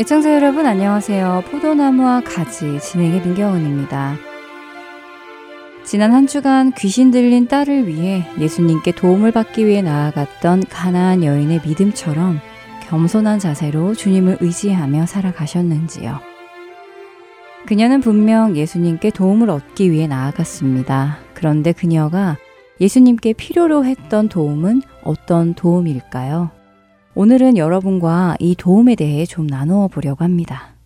[0.00, 1.42] 애청자 여러분 안녕하세요.
[1.50, 4.14] 포도나무와 가지 진행의 민경은입니다.
[5.82, 12.38] 지난 한 주간 귀신 들린 딸을 위해 예수님께 도움을 받기 위해 나아갔던 가나안 여인의 믿음처럼
[12.88, 16.20] 겸손한 자세로 주님을 의지하며 살아가셨는지요.
[17.66, 21.18] 그녀는 분명 예수님께 도움을 얻기 위해 나아갔습니다.
[21.34, 22.36] 그런데 그녀가
[22.80, 26.57] 예수님께 필요로 했던 도움은 어떤 도움일까요?
[27.20, 30.76] 오늘은 여러분과 이 도움에 대해 좀 나누어 보려고 합니다.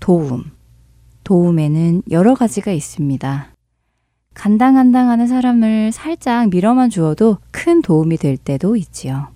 [0.00, 0.50] 도움.
[1.22, 3.54] 도움에는 여러 가지가 있습니다.
[4.34, 9.28] 간당간당 하는 사람을 살짝 밀어만 주어도 큰 도움이 될 때도 있지요.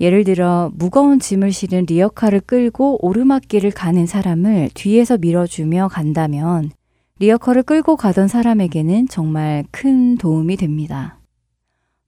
[0.00, 6.70] 예를 들어 무거운 짐을 실은 리어카를 끌고 오르막길을 가는 사람을 뒤에서 밀어주며 간다면
[7.18, 11.18] 리어커를 끌고 가던 사람에게는 정말 큰 도움이 됩니다.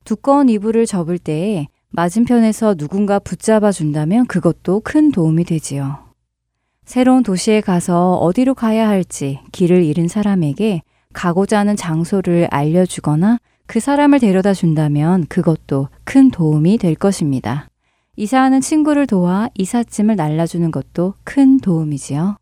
[0.05, 5.99] 두꺼운 이불을 접을 때에 맞은편에서 누군가 붙잡아 준다면 그것도 큰 도움이 되지요.
[6.85, 14.19] 새로운 도시에 가서 어디로 가야 할지 길을 잃은 사람에게 가고자 하는 장소를 알려주거나 그 사람을
[14.19, 17.69] 데려다 준다면 그것도 큰 도움이 될 것입니다.
[18.17, 22.37] 이사하는 친구를 도와 이삿짐을 날라주는 것도 큰 도움이지요.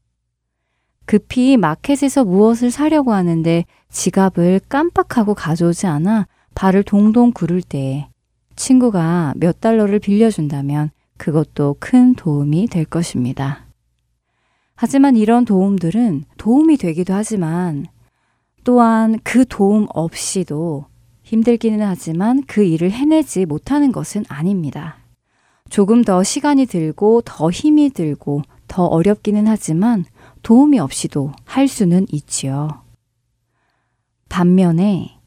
[1.05, 8.09] 급히 마켓에서 무엇을 사려고 하는데 지갑을 깜빡하고 가져오지 않아 발을 동동 구를 때에
[8.57, 13.67] 친구가 몇 달러를 빌려준다면 그것도 큰 도움이 될 것입니다.
[14.75, 17.87] 하지만 이런 도움들은 도움이 되기도 하지만
[18.65, 20.87] 또한 그 도움 없이도
[21.23, 24.97] 힘들기는 하지만 그 일을 해내지 못하는 것은 아닙니다.
[25.71, 30.05] 조금 더 시간이 들고 더 힘이 들고 더 어렵기는 하지만
[30.43, 32.83] 도움이 없이도 할 수는 있지요.
[34.29, 35.22] 반면에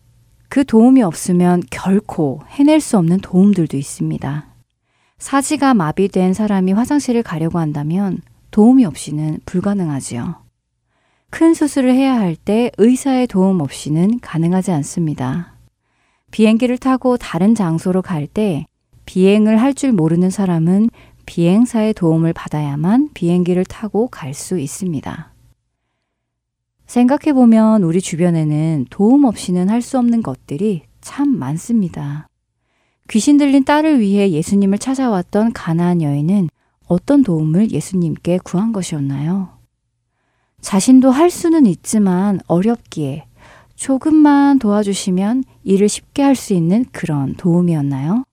[0.50, 4.46] 그 도움이 없으면 결코 해낼 수 없는 도움들도 있습니다.
[5.18, 8.20] 사지가 마비된 사람이 화장실을 가려고 한다면
[8.52, 10.36] 도움이 없이는 불가능하지요.
[11.30, 15.54] 큰 수술을 해야 할 때 의사의 도움 없이는 가능하지 않습니다.
[16.32, 18.66] 비행기를 타고 다른 장소로 갈 때
[19.06, 20.90] 비행을 할 줄 모르는 사람은
[21.26, 25.34] 비행사의 도움을 받아야만 비행기를 타고 갈 수 있습니다.
[26.88, 32.28] 생각해보면 우리 주변에는 도움 없이는 할 수 없는 것들이 참 많습니다.
[33.09, 36.50] 귀신 들린 딸을 위해 예수님을 찾아왔던 가나안 여인은
[36.88, 39.50] 어떤 도움을 예수님께 구한 것이었나요?
[40.62, 43.25] 자신도 할 수는 있지만 어렵기에
[43.75, 48.23] 조금만 도와주시면 일을 쉽게 할 수 있는 그런 도움이었나요?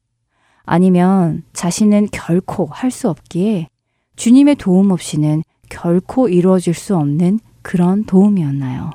[0.65, 3.69] 아니면 자신은 결코 할 수 없기에
[4.17, 8.91] 주님의 도움 없이는 결코 이루어질 수 없는 그런 도움이었나요?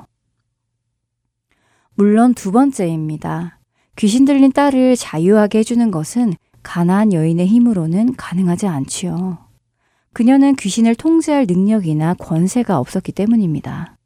[1.94, 3.58] 물론 두 번째입니다.
[3.96, 9.38] 귀신 들린 딸을 자유하게 해주는 것은 가난한 여인의 힘으로는 가능하지 않지요.
[10.12, 13.96] 그녀는 귀신을 통제할 능력이나 권세가 없었기 때문입니다.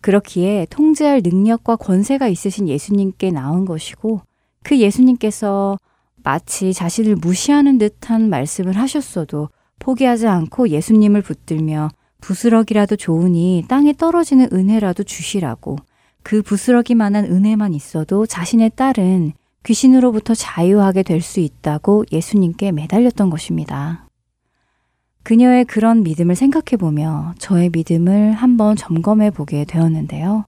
[0.00, 4.20] 그렇기에 통제할 능력과 권세가 있으신 예수님께 나온 것이고
[4.62, 5.78] 그 예수님께서
[6.22, 9.48] 마치 자신을 무시하는 듯한 말씀을 하셨어도
[9.78, 11.90] 포기하지 않고 예수님을 붙들며
[12.22, 15.76] 부스러기라도 좋으니 땅에 떨어지는 은혜라도 주시라고
[16.22, 19.32] 그 부스러기만한 은혜만 있어도 자신의 딸은
[19.64, 24.06] 귀신으로부터 자유하게 될 수 있다고 예수님께 매달렸던 것입니다.
[25.24, 30.46] 그녀의 그런 믿음을 생각해 보며 저의 믿음을 한번 점검해 보게 되었는데요.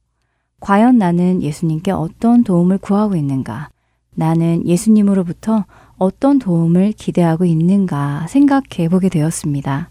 [0.60, 3.68] 과연 나는 예수님께 어떤 도움을 구하고 있는가?
[4.14, 5.64] 나는 예수님으로부터
[5.96, 9.90] 어떤 도움을 기대하고 있는가 생각해 보게 되었습니다.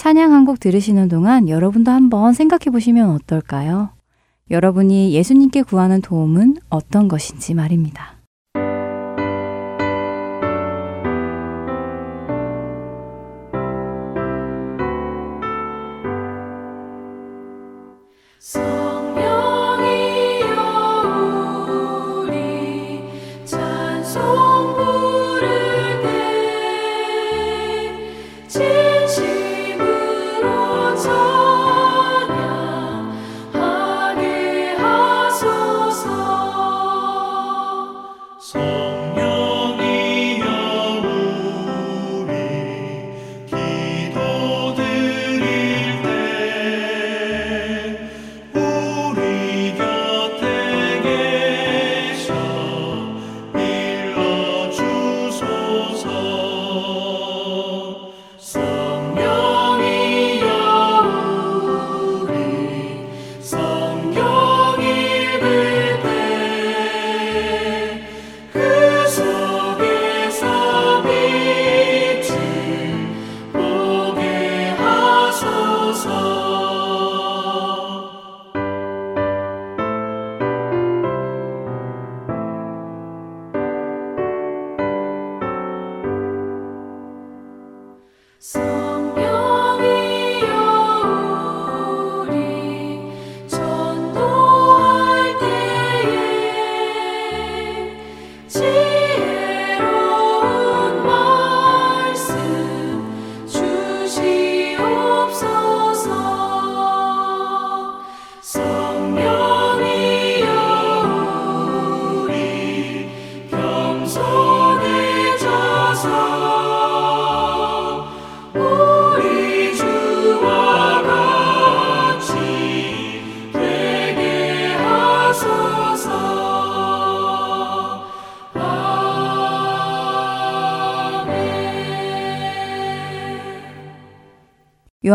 [0.00, 3.90] 찬양 한 곡 들으시는 동안 여러분도 한번 생각해 보시면 어떨까요?
[4.50, 8.14] 여러분이 예수님께 구하는 도움은 어떤 것인지 말입니다.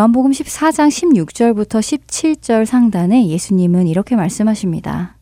[0.06, 5.18] 요한복음 14장 16절부터 17절 상단에 예수님은 이렇게 말씀하십니다.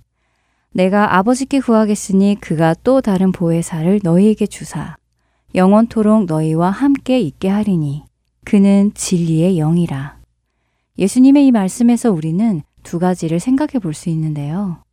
[0.73, 4.97] 내가 아버지께 구하겠으니 그가 또 다른 보혜사를 너희에게 주사
[5.55, 8.03] 영원토록 너희와 함께 있게 하리니
[8.43, 10.17] 그는 진리의 영이라.
[10.97, 14.83] 예수님의 이 말씀에서 우리는 두 가지를 생각해 볼 수 있는데요.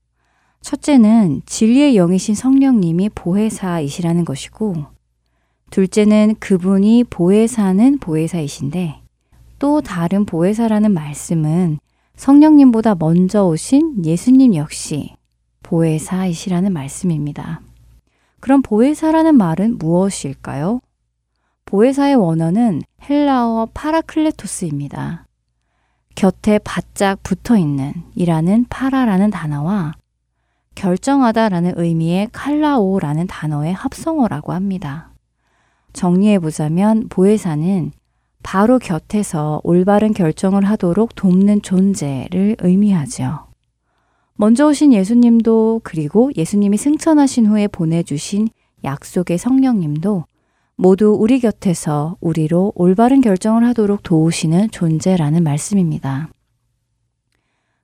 [0.60, 4.86] 첫째는 진리의 영이신 성령님이 보혜사이시라는 것이고,
[5.70, 8.99] 둘째는 그분이 보혜사는 보혜사이신데,
[9.60, 11.78] 또 다른 보혜사라는 말씀은
[12.16, 15.14] 성령님보다 먼저 오신 예수님 역시
[15.62, 17.60] 보혜사이시라는 말씀입니다.
[18.40, 20.80] 그럼 보혜사라는 말은 무엇일까요?
[21.66, 25.26] 보혜사의 원어는 헬라어 파라클레토스입니다.
[26.14, 29.92] 곁에 바짝 붙어 있는 이라는 파라라는 단어와
[30.74, 35.10] 결정하다라는 의미의 칼라오라는 단어의 합성어라고 합니다.
[35.92, 37.92] 정리해 보자면 보혜사는
[38.42, 43.46] 바로 곁에서 올바른 결정을 하도록 돕는 존재를 의미하죠.
[44.34, 48.48] 먼저 오신 예수님도 그리고 예수님이 승천하신 후에 보내주신
[48.84, 50.24] 약속의 성령님도
[50.76, 56.30] 모두 우리 곁에서 우리로 올바른 결정을 하도록 도우시는 존재라는 말씀입니다.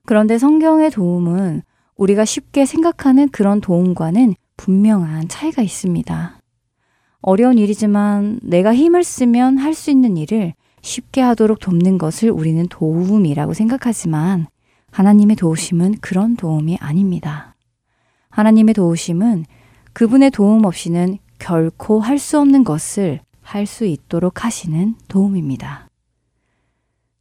[0.07, 1.61] 그런데 성경의 도움은
[1.95, 6.36] 우리가 쉽게 생각하는 그런 도움과는 분명한 차이가 있습니다.
[7.21, 13.53] 어려운 일이지만 내가 힘을 쓰면 할 수 있는 일을 쉽게 하도록 돕는 것을 우리는 도움이라고
[13.53, 14.47] 생각하지만
[14.91, 17.55] 하나님의 도우심은 그런 도움이 아닙니다.
[18.29, 19.45] 하나님의 도우심은
[19.93, 25.87] 그분의 도움 없이는 결코 할 수 없는 것을 할 수 있도록 하시는 도움입니다.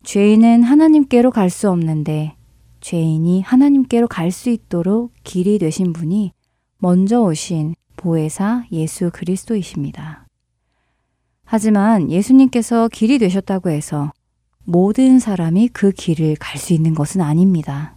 [0.05, 2.37] 죄인은 하나님께로 갈 수 없는데
[2.81, 6.33] 죄인이 하나님께로 갈 수 있도록 길이 되신 분이
[6.79, 10.26] 먼저 오신 보혜사 예수 그리스도이십니다.
[11.45, 14.12] 하지만 예수님께서 길이 되셨다고 해서
[14.65, 17.97] 모든 사람이 그 길을 갈 수 있는 것은 아닙니다.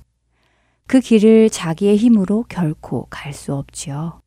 [0.87, 4.21] 그 길을 자기의 힘으로 결코 갈 수 없지요.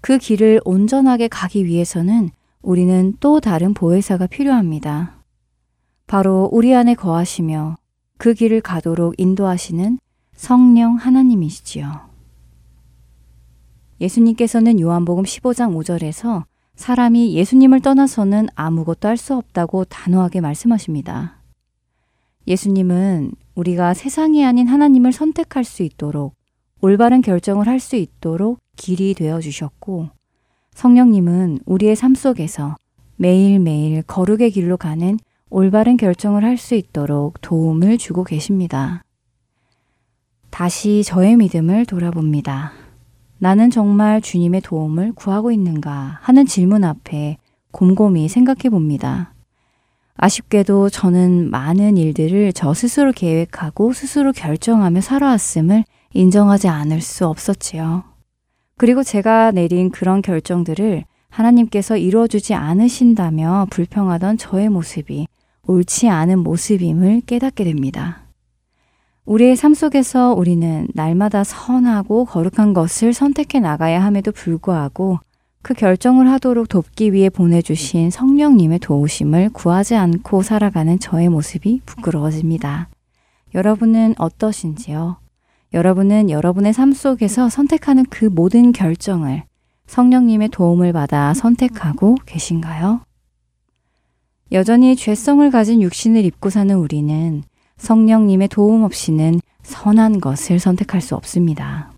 [0.00, 2.30] 그 길을 온전하게 가기 위해서는
[2.62, 5.22] 우리는 또 다른 보혜사가 필요합니다.
[6.06, 7.76] 바로 우리 안에 거하시며
[8.18, 9.98] 그 길을 가도록 인도하시는
[10.34, 12.09] 성령 하나님이시지요.
[14.00, 21.36] 예수님께서는 요한복음 15장 5절에서 사람이 예수님을 떠나서는 아무것도 할 수 없다고 단호하게 말씀하십니다.
[22.46, 26.34] 예수님은 우리가 세상이 아닌 하나님을 선택할 수 있도록
[26.80, 30.08] 올바른 결정을 할 수 있도록 길이 되어 주셨고
[30.72, 32.76] 성령님은 우리의 삶 속에서
[33.16, 35.18] 매일매일 거룩의 길로 가는
[35.50, 39.02] 올바른 결정을 할 수 있도록 도움을 주고 계십니다.
[40.48, 42.79] 다시 저의 믿음을 돌아봅니다.
[43.42, 47.38] 나는 정말 주님의 도움을 구하고 있는가 하는 질문 앞에
[47.72, 49.32] 곰곰이 생각해 봅니다.
[50.16, 58.04] 아쉽게도 저는 많은 일들을 저 스스로 계획하고 스스로 결정하며 살아왔음을 인정하지 않을 수 없었지요.
[58.76, 65.26] 그리고 제가 내린 그런 결정들을 하나님께서 이루어주지 않으신다며 불평하던 저의 모습이
[65.62, 68.29] 옳지 않은 모습임을 깨닫게 됩니다.
[69.30, 75.20] 우리의 삶 속에서 우리는 날마다 선하고 거룩한 것을 선택해 나가야 함에도 불구하고
[75.62, 82.88] 그 결정을 하도록 돕기 위해 보내주신 성령님의 도우심을 구하지 않고 살아가는 저의 모습이 부끄러워집니다.
[83.54, 85.18] 여러분은 어떠신지요?
[85.74, 89.44] 여러분은 여러분의 삶 속에서 선택하는 그 모든 결정을
[89.86, 93.02] 성령님의 도움을 받아 선택하고 계신가요?
[94.50, 97.44] 여전히 죄성을 가진 육신을 입고 사는 우리는
[97.80, 101.90] 성령님의 도움 없이는 선한 것을 선택할 수 없습니다.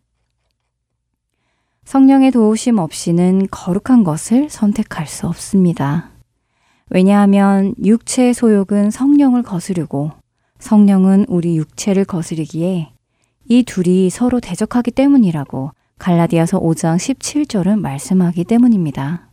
[1.84, 6.10] 성령의 도우심 없이는 거룩한 것을 선택할 수 없습니다.
[6.88, 10.12] 왜냐하면 육체의 소욕은 성령을 거스르고
[10.60, 12.92] 성령은 우리 육체를 거스르기에
[13.48, 19.28] 이 둘이 서로 대적하기 때문이라고 갈라디아서 5장 17절은 말씀하기 때문입니다.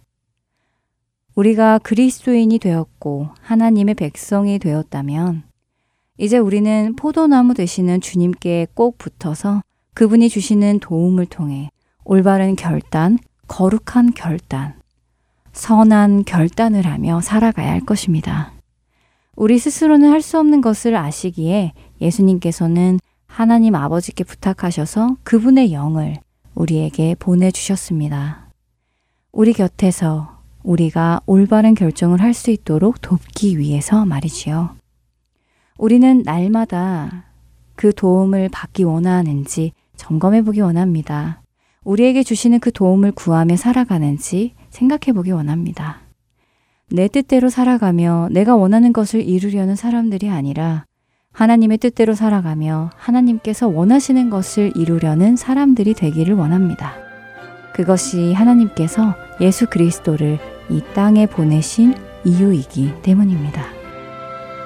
[1.35, 5.48] 우리가 그리스도인이 되었고 하나님의 백성이 되었다면
[6.19, 9.61] 이제 우리는 포도나무 되시는 주님께 꼭 붙어서
[9.93, 11.69] 그분이 주시는 도움을 통해
[12.03, 14.73] 올바른 결단, 거룩한 결단,
[15.53, 18.51] 선한 결단을 하며 살아가야 할 것입니다.
[19.37, 21.71] 우리 스스로는 할 수 없는 것을 아시기에
[22.01, 26.17] 예수님께서는 하나님 아버지께 부탁하셔서 그분의 영을
[26.53, 28.49] 우리에게 보내주셨습니다.
[29.31, 34.78] 우리 곁에서 우리가 올바른 결정을 할 수 있도록 돕기 위해서 말이지요.
[35.79, 37.23] 우리는 날마다
[37.75, 41.41] 그 도움을 받기 원하는지 점검해 보기 원합니다.
[41.85, 46.01] 우리에게 주시는 그 도움을 구하며 살아가는지 생각해 보기 원합니다.
[46.91, 50.83] 내 뜻대로 살아가며 내가 원하는 것을 이루려는 사람들이 아니라
[51.31, 56.91] 하나님의 뜻대로 살아가며 하나님께서 원하시는 것을 이루려는 사람들이 되기를 원합니다.
[57.73, 61.95] 그것이 하나님께서 예수 그리스도를 이 땅에 보내신
[62.25, 63.78] 이유이기 때문입니다.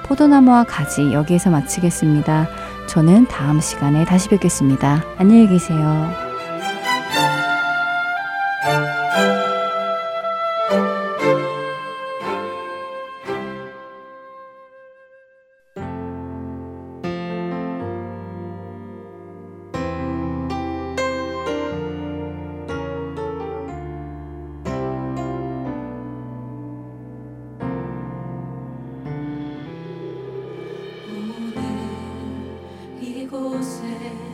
[0.04, 2.48] 포도나무와 가지 여기에서 마치겠습니다.
[2.86, 5.02] 저는 다음 시간에 다시 뵙겠습니다.
[5.18, 6.10] 안녕히 계세요.
[33.32, 34.33] 와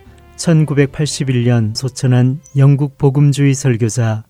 [0.41, 4.23] 1981년 소천한 영국 복음주의 설교자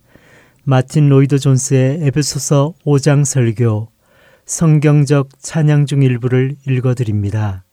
[0.64, 3.90] 마틴 로이드 존스의 에베소서 5장 설교
[4.46, 7.64] 성경적 찬양 중 일부를 읽어드립니다.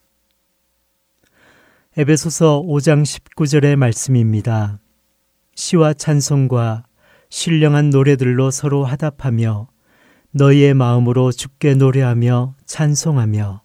[1.96, 4.78] 에베소서 5장 19절의 말씀입니다.
[5.56, 6.84] 시와 찬송과
[7.30, 9.66] 신령한 노래들로 서로 하답하며
[10.30, 13.62] 너희의 마음으로 죽게 노래하며 찬송하며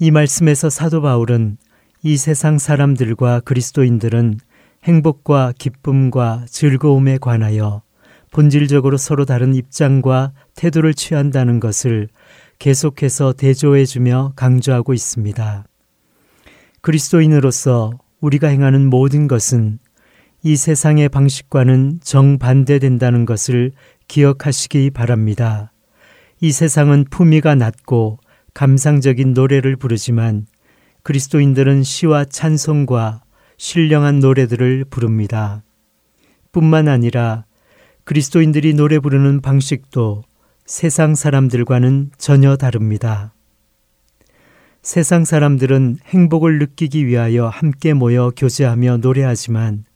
[0.00, 1.58] 이 말씀에서 사도 바울은
[2.02, 4.38] 이 세상 사람들과 그리스도인들은
[4.84, 7.82] 행복과 기쁨과 즐거움에 관하여
[8.30, 12.08] 본질적으로 서로 다른 입장과 태도를 취한다는 것을
[12.60, 15.64] 계속해서 대조해주며 강조하고 있습니다.
[16.82, 19.80] 그리스도인으로서 우리가 행하는 모든 것은
[20.44, 23.72] 이 세상의 방식과는 정반대된다는 것을
[24.06, 25.72] 기억하시기 바랍니다.
[26.40, 28.18] 이 세상은 품위가 낮고
[28.54, 30.46] 감상적인 노래를 부르지만
[31.08, 33.22] 그리스도인들은 시와 찬송과
[33.56, 35.62] 신령한 노래들을 부릅니다.
[36.52, 37.46] 뿐만 아니라
[38.04, 40.22] 그리스도인들이 노래 부르는 방식도
[40.66, 43.32] 세상 사람들과는 전혀 다릅니다.
[44.82, 49.86] 세상 사람들은 행복을 느끼기 위하여 함께 모여 교제하며 노래하지만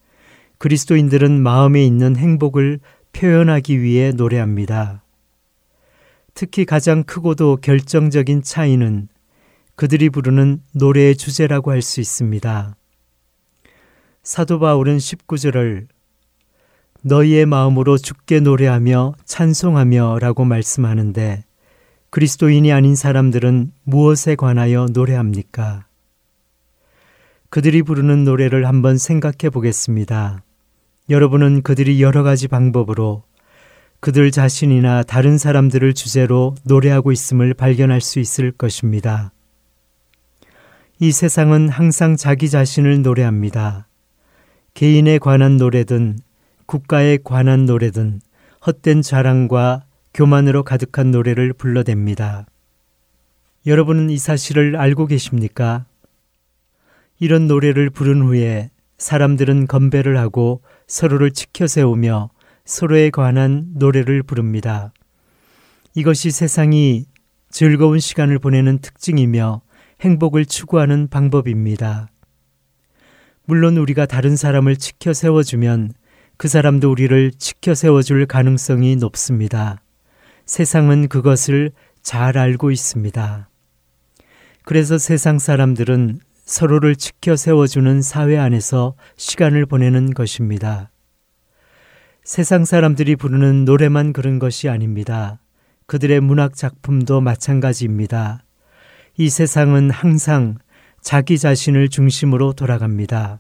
[0.57, 2.81] 그리스도인들은 마음에 있는 행복을
[3.13, 5.05] 표현하기 위해 노래합니다.
[6.33, 9.09] 특히 가장 크고도 결정적인 차이는
[9.77, 12.77] 그들이 부르는 노래의 주제라고 할 수 있습니다.
[14.23, 15.87] 사도 바울은 19절을
[17.03, 21.45] 너희의 마음으로 죽게 노래하며 찬송하며 라고 말씀하는데
[22.11, 25.87] 그리스도인이 아닌 사람들은 무엇에 관하여 노래합니까?
[27.49, 30.45] 그들이 부르는 노래를 한번 생각해 보겠습니다.
[31.11, 33.25] 여러분은 그들이 여러 가지 방법으로
[34.01, 39.33] 그들 자신이나 다른 사람들을 주제로 노래하고 있음을 발견할 수 있을 것입니다.
[41.03, 43.89] 이 세상은 항상 자기 자신을 노래합니다.
[44.73, 46.17] 개인에 관한 노래든
[46.67, 48.21] 국가에 관한 노래든
[48.65, 49.83] 헛된 자랑과
[50.15, 52.47] 교만으로 가득한 노래를 불러댑니다.
[53.67, 55.87] 여러분은 이 사실을 알고 계십니까?
[57.19, 62.31] 이런 노래를 부른 후에 사람들은 건배를 하고 서로를 치켜 세우며
[62.65, 64.93] 서로에 관한 노래를 부릅니다.
[65.97, 67.07] 이것이 세상이
[67.51, 69.63] 즐거운 시간을 보내는 특징이며
[70.03, 72.09] 행복을 추구하는 방법입니다.
[73.45, 75.93] 물론 우리가 다른 사람을 치켜 세워주면
[76.37, 79.81] 그 사람도 우리를 치켜 세워줄 가능성이 높습니다.
[80.45, 81.71] 세상은 그것을
[82.03, 83.49] 잘 알고 있습니다.
[84.65, 90.91] 그래서 세상 사람들은 서로를 지켜 세워주는 사회 안에서 시간을 보내는 것입니다.
[92.25, 95.39] 세상 사람들이 부르는 노래만 그런 것이 아닙니다.
[95.87, 98.43] 그들의 문학 작품도 마찬가지입니다.
[99.19, 100.57] 이 세상은 항상
[101.03, 103.39] 자기 자신을 중심으로 돌아갑니다.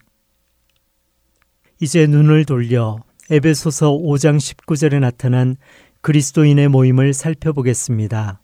[1.80, 2.98] 이제 눈을 돌려
[3.30, 5.56] 에베소서 5장 19절에 나타난
[6.02, 8.40] 그리스도인의 모임을 살펴보겠습니다.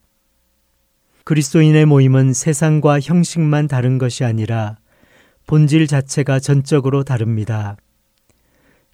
[1.25, 4.79] 그리스도인의 모임은 세상과 형식만 다른 것이 아니라
[5.47, 7.77] 본질 자체가 전적으로 다릅니다.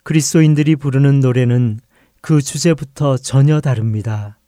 [0.02, 1.78] 그리스도인들이 부르는 노래는
[2.20, 4.38] 그 주제부터 전혀 다릅니다.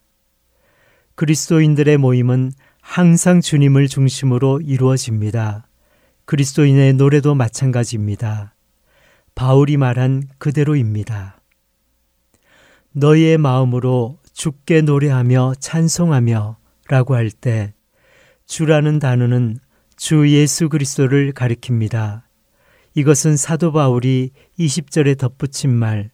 [1.15, 2.51] 그리스도인들의 모임은
[2.89, 5.67] 항상 주님을 중심으로 이루어집니다.
[6.25, 8.55] 그리스도인의 노래도 마찬가지입니다.
[9.35, 11.39] 바울이 말한 그대로입니다.
[12.93, 16.57] 너희의 마음으로 죽게 노래하며 찬송하며
[16.89, 17.75] 라고 할 때
[18.47, 19.59] 주라는 단어는
[19.97, 22.23] 주 예수 그리스도를 가리킵니다.
[22.95, 26.11] 이것은 사도 바울이 20절에 덧붙인 말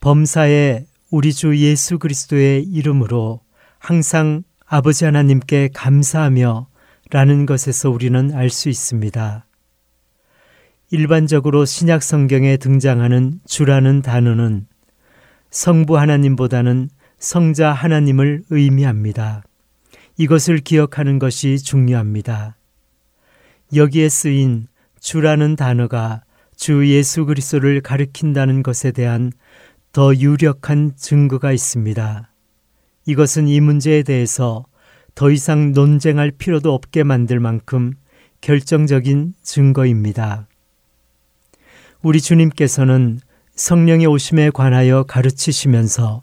[0.00, 3.40] 범사에 우리 주 예수 그리스도의 이름으로
[3.78, 6.66] 항상 아버지 하나님께 감사하며
[7.10, 9.44] 라는 것에서 우리는 알 수 있습니다.
[10.90, 14.66] 일반적으로 신약 성경에 등장하는 주라는 단어는
[15.50, 19.42] 성부 하나님보다는 성자 하나님을 의미합니다.
[20.16, 22.56] 이것을 기억하는 것이 중요합니다.
[23.76, 24.68] 여기에 쓰인
[25.00, 26.22] 주라는 단어가
[26.56, 29.32] 주 예수 그리스도를 가리킨다는 것에 대한
[29.92, 32.31] 더 유력한 증거가 있습니다.
[33.06, 34.64] 이것은 이 문제에 대해서
[35.14, 37.92] 더 이상 논쟁할 필요도 없게 만들 만큼
[38.40, 40.48] 결정적인 증거입니다.
[42.02, 43.20] 우리 주님께서는
[43.54, 46.20] 성령의 오심에 관하여 가르치시면서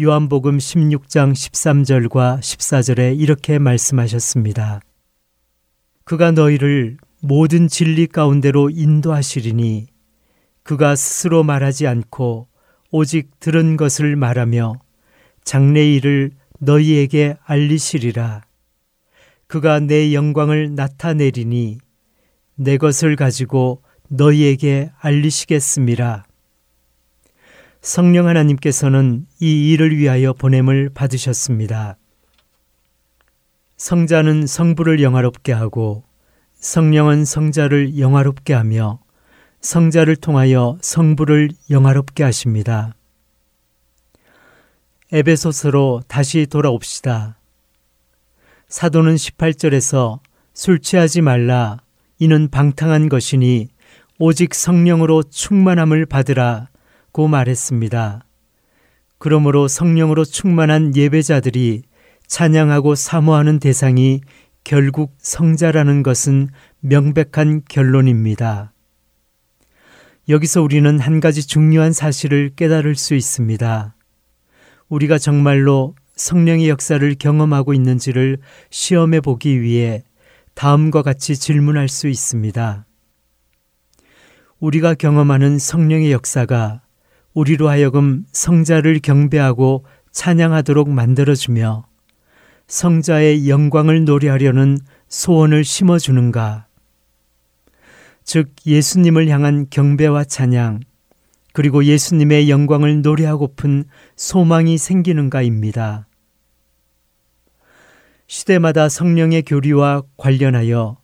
[0.00, 4.80] 요한복음 16장 13절과 14절에 이렇게 말씀하셨습니다.
[6.04, 9.86] 그가 너희를 모든 진리 가운데로 인도하시리니
[10.62, 12.48] 그가 스스로 말하지 않고
[12.90, 14.80] 오직 들은 것을 말하며
[15.44, 18.42] 장래 일을 너희에게 알리시리라.
[19.46, 21.78] 그가 내 영광을 나타내리니
[22.56, 26.24] 내 것을 가지고 너희에게 알리시겠습니다.
[27.80, 31.98] 성령 하나님께서는 이 일을 위하여 보냄을 받으셨습니다.
[33.76, 36.04] 성자는 성부를 영화롭게 하고
[36.54, 39.00] 성령은 성자를 영화롭게 하며
[39.60, 42.94] 성자를 통하여 성부를 영화롭게 하십니다.
[45.12, 47.38] 에베소서로 다시 돌아옵시다.
[48.68, 50.20] 사도는 18절에서
[50.54, 51.78] 술 취하지 말라
[52.18, 53.68] 이는 방탕한 것이니
[54.18, 56.68] 오직 성령으로 충만함을 받으라
[57.12, 58.24] 고 말했습니다.
[59.18, 61.82] 그러므로 성령으로 충만한 예배자들이
[62.26, 64.20] 찬양하고 사모하는 대상이
[64.64, 66.48] 결국 성자라는 것은
[66.80, 68.72] 명백한 결론입니다.
[70.28, 73.93] 여기서 우리는 한 가지 중요한 사실을 깨달을 수 있습니다.
[74.88, 78.38] 우리가 정말로 성령의 역사를 경험하고 있는지를
[78.70, 80.04] 시험해 보기 위해
[80.54, 82.86] 다음과 같이 질문할 수 있습니다.
[84.60, 86.82] 우리가 경험하는 성령의 역사가
[87.34, 91.86] 우리로 하여금 성자를 경배하고 찬양하도록 만들어주며
[92.68, 96.66] 성자의 영광을 노래하려는 소원을 심어주는가?
[98.22, 100.80] 즉, 예수님을 향한 경배와 찬양,
[101.54, 103.84] 그리고 예수님의 영광을 노래하고픈
[104.16, 106.08] 소망이 생기는가입니다.
[108.26, 110.98] 시대마다 성령의 교리와 관련하여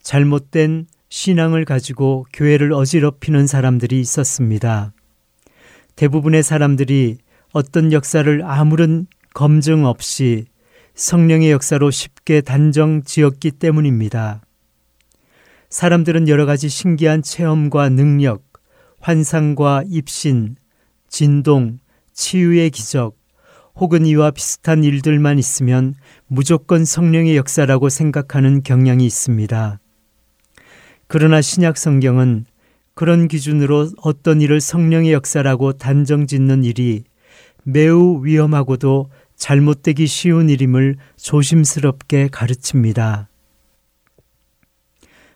[0.00, 4.92] 잘못된 신앙을 가지고 교회를 어지럽히는 사람들이 있었습니다.
[5.96, 7.18] 대부분의 사람들이
[7.52, 10.44] 어떤 역사를 아무런 검증 없이
[10.94, 14.40] 성령의 역사로 쉽게 단정 지었기 때문입니다.
[15.68, 18.45] 사람들은 여러 가지 신기한 체험과 능력,
[19.06, 20.56] 환상과 입신,
[21.08, 21.78] 진동,
[22.12, 23.16] 치유의 기적,
[23.76, 25.94] 혹은 이와 비슷한 일들만 있으면
[26.26, 29.78] 무조건 성령의 역사라고 생각하는 경향이 있습니다.
[31.06, 32.46] 그러나 신약 성경은
[32.94, 37.04] 그런 기준으로 어떤 일을 성령의 역사라고 단정 짓는 일이
[37.62, 43.28] 매우 위험하고도 잘못되기 쉬운 일임을 조심스럽게 가르칩니다.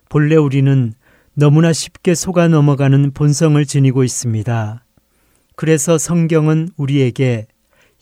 [0.08, 0.94] 본래 우리는
[1.40, 4.84] 너무나 쉽게 속아 넘어가는 본성을 지니고 있습니다.
[5.56, 7.46] 그래서 성경은 우리에게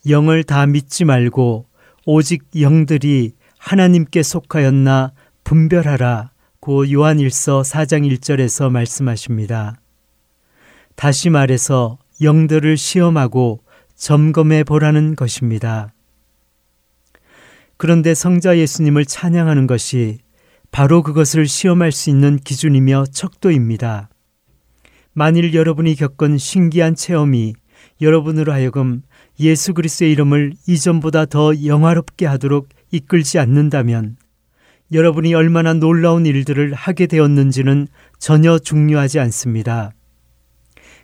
[0.09, 1.67] 영을 다 믿지 말고
[2.05, 5.13] 오직 영들이 하나님께 속하였나
[5.45, 9.77] 분별하라 고 요한일서 4장 1절에서 말씀하십니다.
[10.97, 13.63] 다시 말해서 영들을 시험하고
[13.95, 15.93] 점검해 보라는 것입니다.
[17.77, 20.19] 그런데 성자 예수님을 찬양하는 것이
[20.71, 24.09] 바로 그것을 시험할 수 있는 기준이며 척도입니다.
[25.13, 27.55] 만일 여러분이 겪은 신기한 체험이
[28.01, 29.03] 여러분으로 하여금
[29.41, 34.17] 예수 그리스의 이름을 이전보다 더 영화롭게 하도록 이끌지 않는다면
[34.93, 39.93] 여러분이 얼마나 놀라운 일들을 하게 되었는지는 전혀 중요하지 않습니다.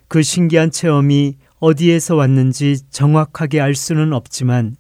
[0.09, 4.77] 그 신기한 체험이 어디에서 왔는지 정확하게 알 수는 없지만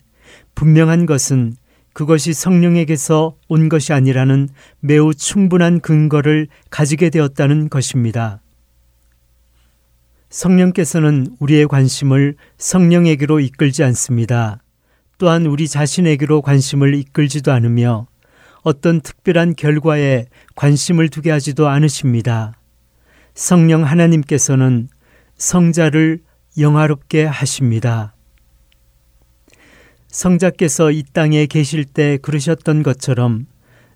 [0.55, 1.57] 분명한 것은
[1.95, 4.49] 그것이 성령에게서 온 것이 아니라는
[4.81, 8.41] 매우 충분한 근거를 가지게 되었다는 것입니다.
[10.29, 14.59] 성령께서는 우리의 관심을 성령에게로 이끌지 않습니다.
[15.19, 18.09] 또한 우리 자신에게로 관심을 이끌지도 않으며
[18.63, 20.27] 어떤 특별한 결과에
[20.57, 22.55] 관심을 두게 하지도 않으십니다.
[23.35, 24.89] 성령 하나님께서는
[25.37, 26.21] 성자를
[26.59, 28.13] 영화롭게 하십니다.
[30.14, 33.46] 성자께서 이 땅에 계실 때 그러셨던 것처럼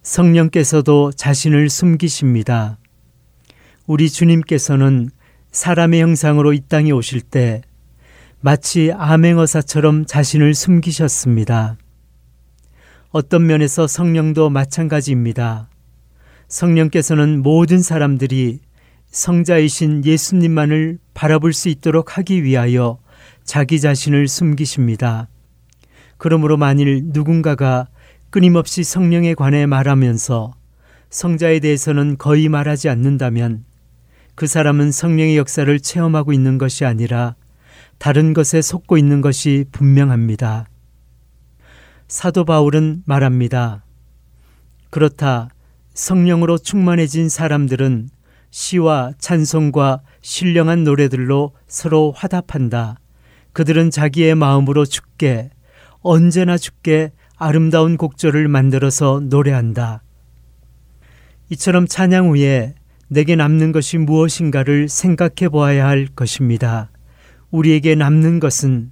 [0.02, 2.76] 성령께서도 자신을 숨기십니다.
[3.86, 5.10] 우리 주님께서는
[5.52, 7.62] 사람의 형상으로 이 땅에 오실 때
[8.40, 11.76] 마치 암행어사처럼 자신을 숨기셨습니다.
[13.10, 15.70] 어떤 면에서 성령도 마찬가지입니다.
[16.48, 18.58] 성령께서는 모든 사람들이
[19.12, 22.98] 성자이신 예수님만을 바라볼 수 있도록 하기 위하여
[23.44, 25.28] 자기 자신을 숨기십니다.
[26.18, 27.88] 그러므로 만일 누군가가
[28.30, 30.52] 끊임없이 성령에 관해 말하면서
[31.10, 33.64] 성자에 대해서는 거의 말하지 않는다면
[34.34, 37.34] 그 사람은 성령의 역사를 체험하고 있는 것이 아니라
[37.98, 40.66] 다른 것에 속고 있는 것이 분명합니다.
[42.06, 43.84] 사도 바울은 말합니다.
[44.90, 45.48] 그렇다.
[45.94, 48.10] 성령으로 충만해진 사람들은
[48.50, 52.98] 시와 찬송과 신령한 노래들로 서로 화답한다.
[53.52, 55.50] 그들은 자기의 마음으로 죽게
[56.00, 60.02] 언제나 죽게 아름다운 곡절을 만들어서 노래한다.
[61.50, 62.74] 이처럼 찬양 후에
[63.08, 66.90] 내게 남는 것이 무엇인가를 생각해 보아야 할 것입니다.
[67.50, 68.90] 우리에게 남는 것은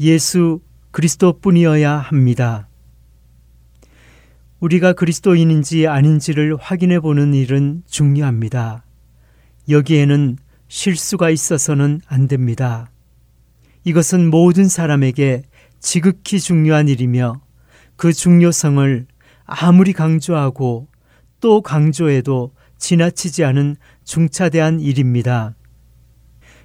[0.00, 2.68] 예수 그리스도뿐이어야 합니다.
[4.58, 8.84] 우리가 그리스도인인지 아닌지를 확인해 보는 일은 중요합니다.
[9.68, 10.36] 여기에는
[10.68, 12.90] 실수가 있어서는 안 됩니다.
[13.84, 15.42] 이것은 모든 사람에게
[15.84, 17.42] 지극히 중요한 일이며
[17.96, 19.06] 그 중요성을
[19.44, 20.88] 아무리 강조하고
[21.40, 25.54] 또 강조해도 지나치지 않은 중차대한 일입니다.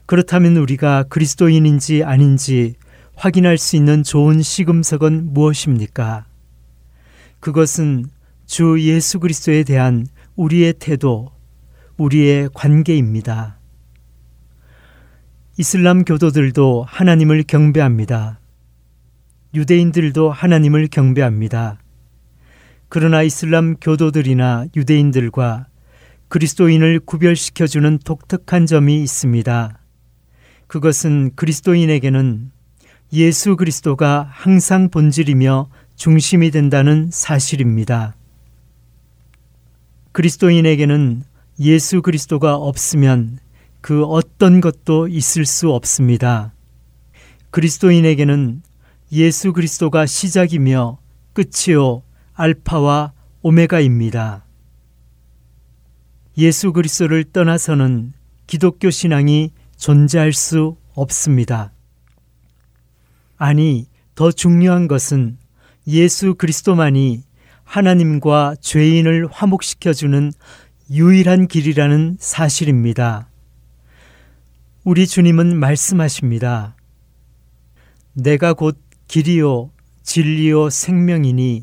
[0.06, 2.76] 그렇다면 우리가 그리스도인인지 아닌지
[3.14, 6.26] 확인할 수 있는 좋은 시금석은 무엇입니까?
[7.42, 8.06] 그것은
[8.46, 11.30] 주 예수 그리스도에 대한 우리의 태도,
[11.98, 13.60] 우리의 관계입니다.
[15.58, 18.39] 이슬람 교도들도 하나님을 경배합니다.
[19.54, 21.80] 유대인들도 하나님을 경배합니다.
[22.88, 25.68] 그러나 이슬람 교도들이나 유대인들과
[26.28, 29.80] 그리스도인을 구별시켜주는 독특한 점이 있습니다.
[30.68, 32.52] 그것은 그리스도인에게는
[33.14, 38.16] 예수 그리스도가 항상 본질이며 중심이 된다는 사실입니다.
[40.12, 41.24] 그리스도인에게는
[41.60, 43.40] 예수 그리스도가 없으면
[43.82, 46.54] 그 어떤 것도 있을 수 없습니다.
[47.50, 48.62] 그리스도인에게는
[49.12, 51.00] 예수 그리스도가 시작이며
[51.34, 54.46] 끝이요 알파와 오메가입니다.
[56.38, 58.14] 예수 그리스도를 떠나서는
[58.46, 61.72] 기독교 신앙이 존재할 수 없습니다.
[63.38, 65.38] 아니, 더 중요한 것은
[65.88, 67.24] 예수 그리스도만이
[67.64, 70.34] 하나님과 죄인을 화목시켜주는
[70.92, 73.30] 유일한 길이라는 사실입니다.
[74.84, 76.76] 우리 주님은 말씀하십니다.
[78.14, 78.78] 내가 곧
[79.10, 79.72] 길이요
[80.04, 81.62] 진리요 생명이니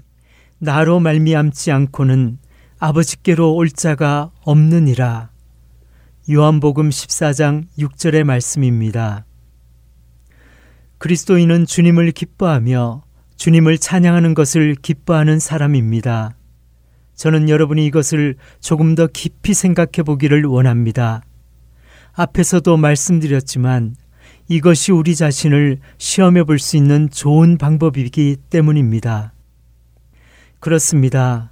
[0.59, 2.39] 나로 말미암지 않고는
[2.81, 5.31] 아버지께로 올 자가 없느니라.
[6.29, 9.27] 요한복음 14장 6절의 말씀입니다.
[10.99, 13.05] 그리스도인은 주님을 기뻐하며
[13.37, 16.37] 주님을 찬양하는 것을 기뻐하는 사람입니다.
[17.15, 21.23] 저는 여러분이 이것을 조금 더 깊이 생각해 보기를 원합니다.
[22.13, 23.95] 앞에서도 말씀드렸지만
[24.49, 29.33] 이것이 우리 자신을 시험해 볼 수 있는 좋은 방법이기 때문입니다.
[30.61, 31.51] 그렇습니다.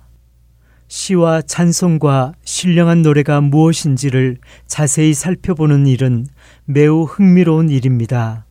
[0.87, 6.27] 시와 찬송과 신령한 노래가 무엇인지를 자세히 살펴보는 일은
[6.65, 8.47] 매우 흥미로운 일입니다.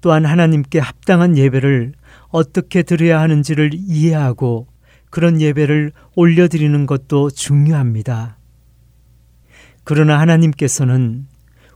[0.00, 1.94] 또한 하나님께 합당한 예배를
[2.28, 4.68] 어떻게 드려야 하는지를 이해하고
[5.10, 8.36] 그런 예배를 올려드리는 것도 중요합니다.
[9.82, 11.26] 그러나 하나님께서는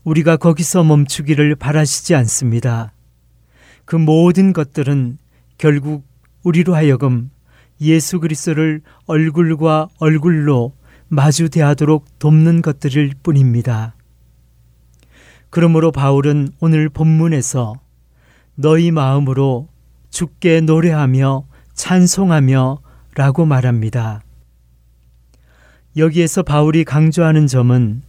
[0.05, 2.93] 우리가 거기서 멈추기를 바라시지 않습니다.
[3.85, 5.19] 그 모든 것들은
[5.59, 6.05] 결국
[6.43, 7.31] 우리로 하여금
[7.81, 10.75] 예수 그리스도를 얼굴과 얼굴로
[11.09, 13.95] 마주 대하도록 돕는 것들일 뿐입니다.
[15.51, 17.75] 그러므로 바울은 오늘 본문에서
[18.55, 19.69] 너희 마음으로
[20.11, 22.79] 주께 노래하며 찬송하며
[23.15, 24.23] 라고 말합니다.
[25.97, 28.03] 여기에서 바울이 강조하는 점은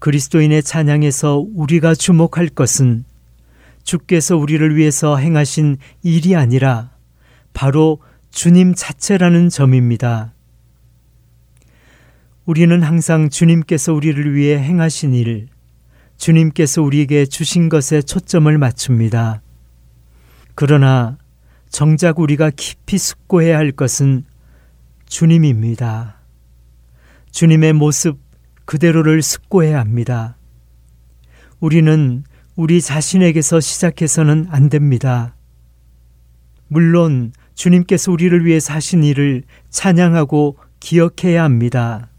[0.00, 3.04] 그리스도인의 찬양에서 우리가 주목할 것은
[3.84, 6.90] 주께서 우리를 위해서 행하신 일이 아니라
[7.52, 10.32] 바로 주님 자체라는 점입니다.
[12.46, 15.48] 우리는 항상 주님께서 우리를 위해 행하신 일,
[16.16, 19.42] 주님께서 우리에게 주신 것에 초점을 맞춥니다.
[20.54, 21.18] 그러나
[21.68, 24.24] 정작 우리가 깊이 숙고해야 할 것은
[25.06, 26.16] 주님입니다.
[27.32, 28.29] 주님의 모습
[28.70, 30.36] 그대로를 숙고해야 합니다.
[31.58, 32.22] 우리는
[32.54, 35.34] 우리 자신에게서 시작해서는 안 됩니다.
[36.68, 42.10] 물론 주님께서 우리를 위해 사신 일을 찬양하고 기억해야 합니다.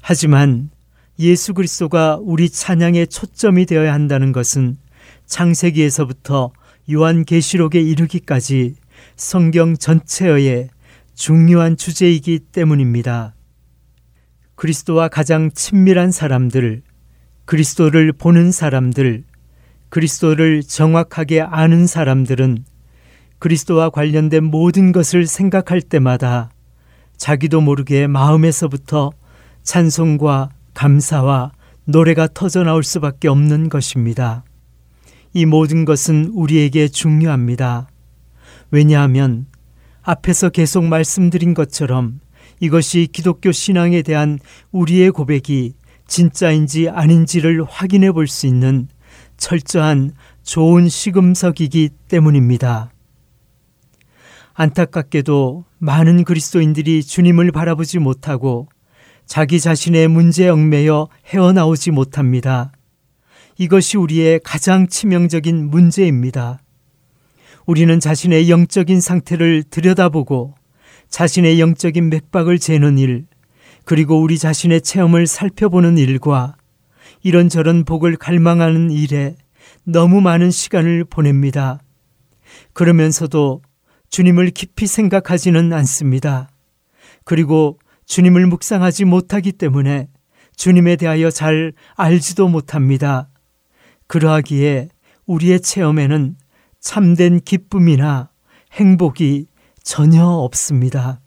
[0.00, 0.70] 하지만
[1.18, 4.78] 예수 그리스도가 우리 찬양의 초점이 되어야 한다는 것은
[5.26, 6.52] 창세기에서부터
[6.90, 8.76] 요한계시록에 이르기까지
[9.16, 10.70] 성경 전체의
[11.14, 13.34] 중요한 주제이기 때문입니다.
[14.54, 16.82] 그리스도와 가장 친밀한 사람들,
[17.44, 19.24] 그리스도를 보는 사람들,
[19.88, 22.64] 그리스도를 정확하게 아는 사람들은
[23.38, 26.50] 그리스도와 관련된 모든 것을 생각할 때마다
[27.16, 29.10] 자기도 모르게 마음에서부터
[29.64, 31.52] 찬송과 감사와
[31.84, 34.44] 노래가 터져 나올 수밖에 없는 것입니다.
[35.34, 37.88] 이 모든 것은 우리에게 중요합니다.
[38.70, 39.46] 왜냐하면
[40.02, 42.20] 앞에서 계속 말씀드린 것처럼
[42.62, 44.38] 이것이 기독교 신앙에 대한
[44.70, 45.74] 우리의 고백이
[46.06, 48.86] 진짜인지 아닌지를 확인해 볼 수 있는
[49.36, 50.12] 철저한
[50.44, 52.92] 좋은 시금석이기 때문입니다.
[54.54, 58.68] 안타깝게도 많은 그리스도인들이 주님을 바라보지 못하고
[59.26, 62.70] 자기 자신의 문제 얽매여 헤어나오지 못합니다.
[63.58, 66.60] 이것이 우리의 가장 치명적인 문제입니다.
[67.66, 70.54] 우리는 자신의 영적인 상태를 들여다보고
[71.12, 73.26] 자신의 영적인 맥박을 재는 일,
[73.84, 76.56] 그리고 우리 자신의 체험을 살펴보는 일과
[77.22, 79.36] 이런저런 복을 갈망하는 일에
[79.84, 81.80] 너무 많은 시간을 보냅니다.
[82.72, 83.60] 그러면서도
[84.08, 86.48] 주님을 깊이 생각하지는 않습니다.
[87.24, 90.08] 그리고 주님을 묵상하지 못하기 때문에
[90.56, 93.28] 주님에 대하여 잘 알지도 못합니다.
[94.06, 94.88] 그러하기에
[95.26, 96.36] 우리의 체험에는
[96.80, 98.30] 참된 기쁨이나
[98.72, 99.51] 행복이
[99.82, 101.20] 전혀 없습니다.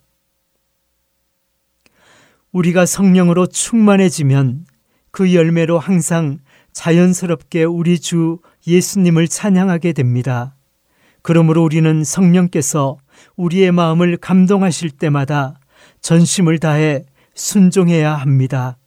[2.52, 4.66] 우리가 성령으로 충만해지면
[5.12, 6.40] 그 열매로 항상
[6.72, 10.56] 자연스럽게 우리 주 예수님을 찬양하게 됩니다.
[11.22, 12.98] 그러므로 우리는 성령께서
[13.36, 15.60] 우리의 마음을 감동하실 때마다
[16.02, 18.78] 전심을 다해 순종해야 합니다.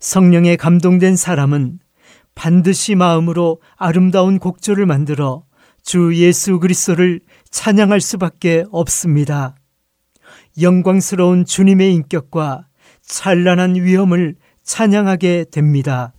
[0.00, 1.78] 성령에 감동된 사람은
[2.34, 5.44] 반드시 마음으로 아름다운 곡조를 만들어
[5.82, 7.20] 주 예수 그리스도를
[7.50, 9.54] 찬양할 수밖에 없습니다.
[10.60, 12.66] 영광스러운 주님의 인격과
[13.02, 16.12] 찬란한 위엄을 찬양하게 됩니다.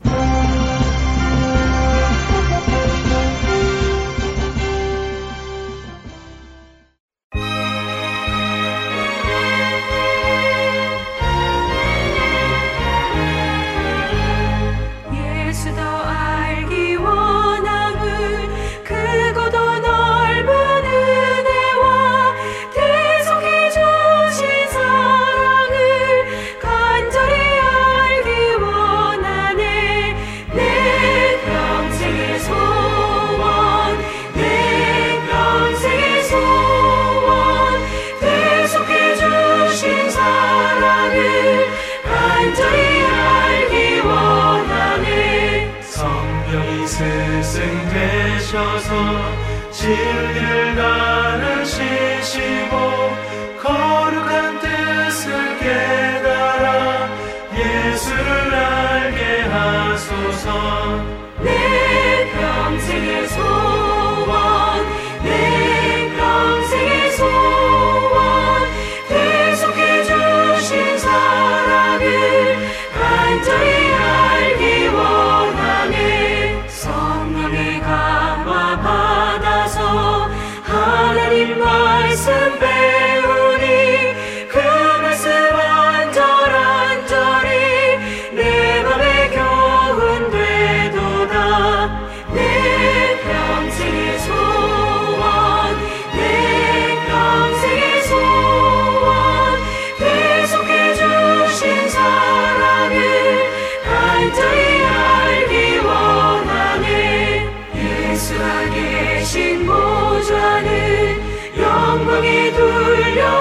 [109.31, 111.17] 주신 모자는
[111.57, 113.40] 영광이 둘려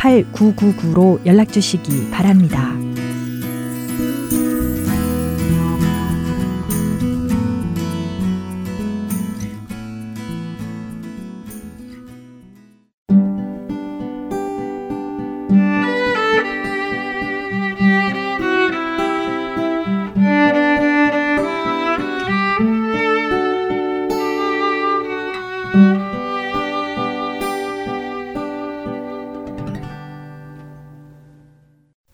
[0.00, 2.89] 8999로 연락 주시기 바랍니다.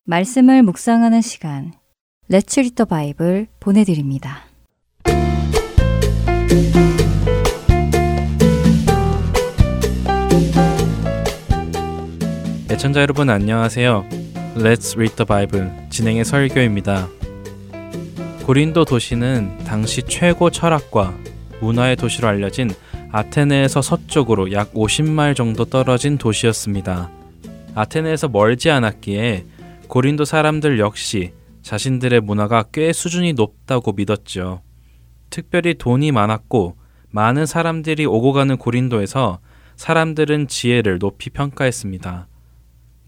[0.09, 1.72] 말씀을 묵상하는 시간
[2.30, 4.44] Read the Bible 보내드립니다.
[12.70, 14.07] 애청자 여러분 안녕하세요.
[14.54, 17.09] Let's Read the Bible 진행의 설교입니다.
[18.44, 21.12] 고린도 도시는 당시 최고 철학과
[21.61, 22.70] 문화의 도시로 알려진
[23.11, 27.11] 아테네에서 서쪽으로 약 50마일 정도 떨어진 도시였습니다.
[27.74, 29.55] 아테네에서 멀지 않았기에
[29.89, 31.32] 고린도 사람들 역시
[31.62, 34.62] 자신들의 문화가 꽤 수준이 높다고 믿었죠.
[35.30, 36.76] 특별히 돈이 많았고
[37.11, 39.39] 많은 사람들이 오고 가는 고린도에서
[39.76, 42.28] 사람들은 지혜를 높이 평가했습니다.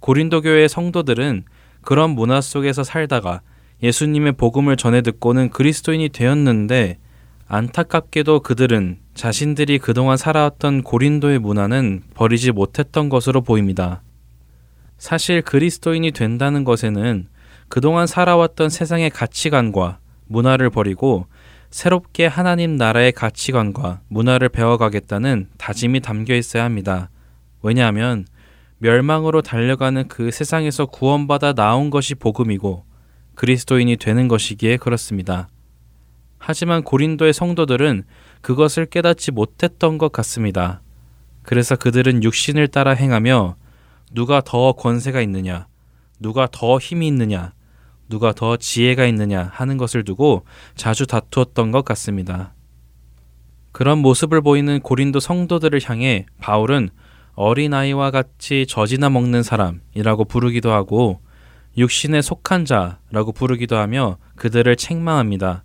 [0.01, 1.45] 고린도 교회의 성도들은
[1.83, 3.41] 그런 문화 속에서 살다가
[3.83, 6.99] 예수님의 복음을 전해 듣고는 그리스도인이 되었는데
[7.47, 14.03] 안타깝게도 그들은 자신들이 그동안 살아왔던 고린도의 문화는 버리지 못했던 것으로 보입니다.
[14.99, 17.29] 사실 그리스도인이 된다는 것에는
[17.69, 21.27] 그동안 살아왔던 세상의 가치관과 문화를 버리고
[21.71, 27.11] 새롭게 하나님 나라의 가치관과 문화를 배워가겠다는 다짐이 담겨 있어야 합니다.
[27.63, 28.27] 왜냐하면
[28.79, 32.85] 멸망으로 달려가는 그 세상에서 구원받아 나온 것이 복음이고
[33.35, 35.49] 그리스도인이 되는 것이기에 그렇습니다.
[36.39, 38.05] 하지만 고린도의 성도들은
[38.41, 40.81] 그것을 깨닫지 못했던 것 같습니다.
[41.43, 43.57] 그래서 그들은 육신을 따라 행하며
[44.13, 45.67] 누가 더 권세가 있느냐,
[46.21, 47.53] 누가 더 힘이 있느냐,
[48.09, 50.45] 누가 더 지혜가 있느냐 하는 것을 두고
[50.75, 52.55] 자주 다투었던 것 같습니다.
[53.73, 56.91] 그런 모습을 보이는 고린도 성도들을 향해 바울은
[57.35, 61.21] 어린아이와 같이 젖이나 먹는 사람이라고 부르기도 하고
[61.77, 65.63] 육신에 속한 자라고 부르기도 하며 그들을 책망합니다.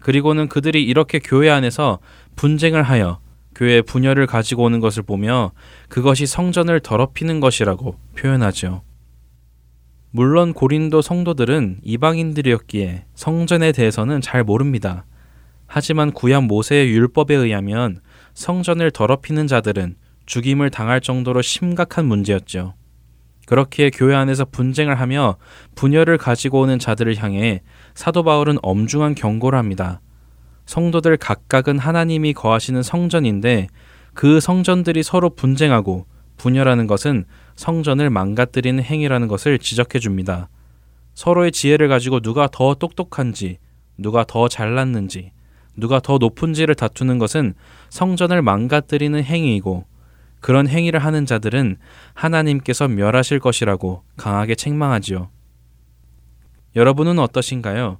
[0.00, 2.00] 그리고는 그들이 이렇게 교회 안에서
[2.34, 3.20] 분쟁을 하여
[3.54, 5.52] 교회 분열을 가지고 오는 것을 보며
[5.88, 8.82] 그것이 성전을 더럽히는 것이라고 표현하죠.
[10.10, 15.06] 물론 고린도 성도들은 이방인들이었기에 성전에 대해서는 잘 모릅니다.
[15.66, 18.00] 하지만 구약 모세의 율법에 의하면
[18.34, 19.96] 성전을 더럽히는 자들은
[20.26, 22.74] 죽임을 당할 정도로 심각한 문제였죠.
[23.46, 25.36] 그렇기에 교회 안에서 분쟁을 하며
[25.74, 27.62] 분열을 가지고 오는 자들을 향해
[27.94, 30.00] 사도 바울은 엄중한 경고를 합니다.
[30.66, 33.68] 성도들 각각은 하나님이 거하시는 성전인데
[34.14, 36.06] 그 성전들이 서로 분쟁하고
[36.36, 37.24] 분열하는 것은
[37.56, 40.48] 성전을 망가뜨리는 행위라는 것을 지적해 줍니다.
[41.14, 43.58] 서로의 지혜를 가지고 누가 더 똑똑한지,
[43.98, 45.32] 누가 더 잘났는지,
[45.76, 47.54] 누가 더 높은지를 다투는 것은
[47.90, 49.84] 성전을 망가뜨리는 행위이고
[50.40, 51.76] 그런 행위를 하는 자들은
[52.14, 55.28] 하나님께서 멸하실 것이라고 강하게 책망하지요.
[56.74, 57.98] 여러분은 어떠신가요?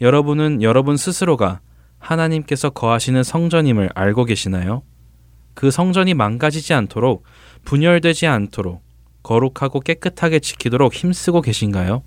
[0.00, 1.60] 여러분은 여러분 스스로가
[2.02, 4.82] 하나님께서 거하시는 성전임을 알고 계시나요?
[5.54, 7.24] 그 성전이 망가지지 않도록
[7.64, 8.82] 분열되지 않도록
[9.22, 12.02] 거룩하고 깨끗하게 지키도록 힘쓰고 계신가요?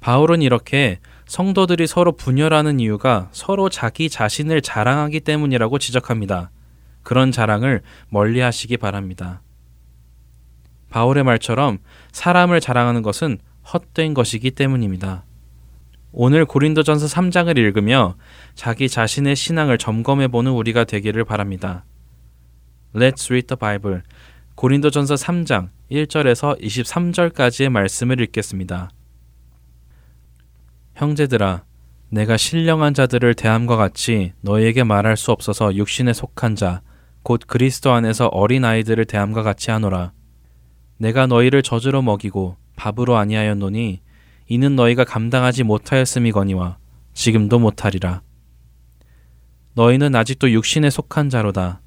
[0.00, 6.50] 바울은 이렇게 성도들이 서로 분열하는 이유가 서로 자기 자신을 자랑하기 때문이라고 지적합니다.
[7.02, 9.42] 그런 자랑을 멀리 하시기 바랍니다.
[10.90, 11.78] 바울의 말처럼
[12.12, 13.38] 사람을 자랑하는 것은
[13.72, 15.24] 헛된 것이기 때문입니다.
[16.16, 18.16] 오늘 고린도전서 3장을 읽으며
[18.54, 21.84] 자기 자신의 신앙을 점검해 보는 우리가 되기를 바랍니다.
[22.94, 24.02] Let's read the Bible.
[24.54, 28.90] 고린도전서 3장 1절에서 23절까지의 말씀을 읽겠습니다.
[30.94, 31.64] 형제들아
[32.10, 36.82] 내가 신령한 자들을 대함과 같이 너희에게 말할 수 없어서 육신에 속한 자
[37.24, 40.12] 곧 그리스도 안에서 어린 아이들을 대함과 같이 하노라
[40.98, 44.02] 내가 너희를 젖으로 먹이고 밥으로 아니하였노니
[44.46, 46.78] 이는 너희가 감당하지 못하였음이거니와
[47.14, 48.22] 지금도 못하리라
[49.74, 51.80] 너희는 아직도 육신에 속한 자로다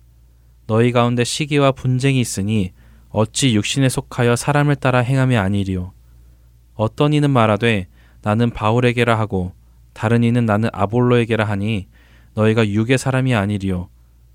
[0.67, 2.73] 너희 가운데 시기와 분쟁이 있으니
[3.09, 5.93] 어찌 육신에 속하여 사람을 따라 행함이 아니리요.
[6.75, 7.87] 어떤 이는 말하되
[8.21, 9.53] 나는 바울에게라 하고
[9.93, 11.87] 다른 이는 나는 아볼로에게라 하니
[12.33, 13.89] 너희가 육의 사람이 아니리요.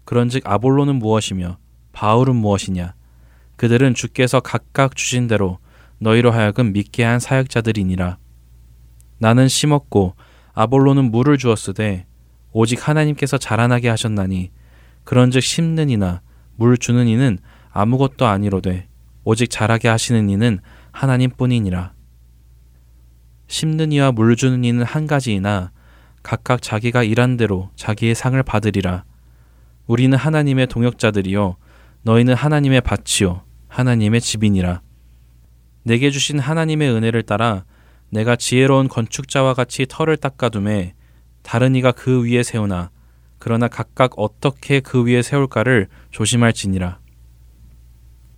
[0.04, 1.58] 그런즉 아볼로는 무엇이며
[1.92, 2.94] 바울은 무엇이냐?
[3.56, 5.58] 그들은 주께서 각각 주신 대로
[6.02, 8.18] 너희로 하여금 믿게 한 사역자들이니라.
[9.18, 10.14] 나는 심었고
[10.52, 12.06] 아볼로는 물을 주었으되
[12.50, 14.50] 오직 하나님께서 자라나게 하셨나니
[15.04, 16.20] 그런즉 심는 이나
[16.56, 17.38] 물 주는 이는
[17.70, 18.88] 아무것도 아니로되
[19.24, 20.58] 오직 자라게 하시는 이는
[20.90, 21.92] 하나님뿐이니라.
[23.46, 25.70] 심는 이와 물 주는 이는 한 가지이나
[26.22, 29.04] 각각 자기가 일한 대로 자기의 상을 받으리라.
[29.86, 31.56] 우리는 하나님의 동역자들이요
[32.02, 34.82] 너희는 하나님의 밭이요 하나님의 집이니라.
[35.82, 37.64] 내게 주신 하나님의 은혜를 따라
[38.10, 40.94] 내가 지혜로운 건축자와 같이 터를 닦아둠에
[41.42, 42.90] 다른 이가 그 위에 세우나
[43.38, 47.00] 그러나 각각 어떻게 그 위에 세울까를 조심할지니라.